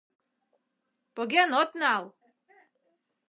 [1.15, 2.03] —Поген от нал!